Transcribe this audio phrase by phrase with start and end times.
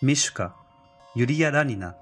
[0.00, 0.54] ミシュカ、
[1.16, 1.96] ユリア・ラニナ。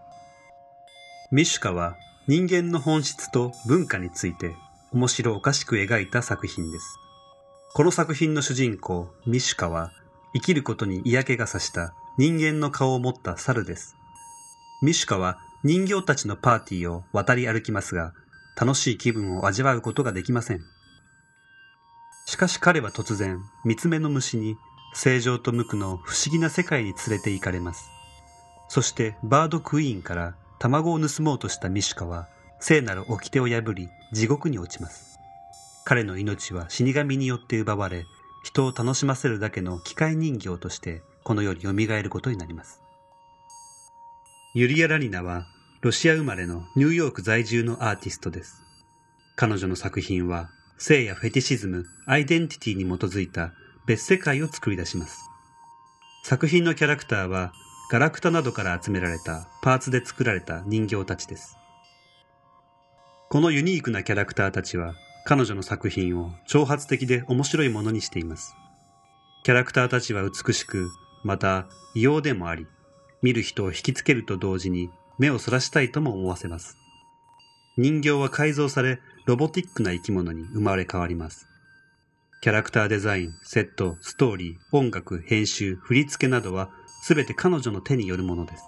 [1.30, 1.96] ミシュカは
[2.28, 4.54] 人間の本質と文化について
[4.92, 6.98] 面白おかしく描いた作品です。
[7.72, 9.92] この作品の主人公、ミシュカは
[10.34, 13.96] 生きることに嫌気がさした人間の顔を持った猿です。
[14.82, 18.12] ミシュカは人形たちのパーティーを渡り歩きますが、
[18.60, 20.60] 楽しい気分を味わうことができません。
[22.26, 24.56] しかし彼は突然、三つ目の虫に
[24.98, 27.90] 正常と無垢の不思議な世界に連れて行かれます。
[28.68, 32.28] そしてバードクイーンから卵を盗もうとしたミシュカは
[32.60, 35.18] 聖なる掟を破り地獄に落ちます。
[35.84, 38.06] 彼の命は死神によって奪われ、
[38.42, 42.80] 人を楽しませるだけの機械人形としてこの世に蘇ることになります。
[44.54, 45.46] ユリア・ラニナは
[45.82, 48.62] ロシア生まれのニューヨーク在住のアーティストです。
[49.36, 53.52] 彼女の作品は性やフェティシズム、アイデンティティに基づいた
[53.86, 55.30] 別世界を作り出します。
[56.24, 57.52] 作品のキャラクターは
[57.90, 61.56] ガラクタなどから集められたパーツで作られた人形たちです。
[63.28, 64.94] このユニークなキャラクターたちは
[65.24, 68.56] 彼女の作品を挑発的で面白いものにしています。
[69.44, 70.90] キャラクターたちは美しく、
[71.22, 72.66] また異様でもあり、
[73.22, 76.76] 見る人を引きつけると同時に目をそらしたいとも思わせます。
[77.76, 81.46] 人形は改造され、ロボティックな生き物に生まれ変わります。
[82.40, 86.70] キャラクターデザイン、セット、ストーリー、音楽、編集、振り付けなどは、
[87.02, 88.64] すべて彼女の手によるものです。